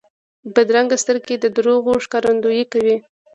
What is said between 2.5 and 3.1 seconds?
کوي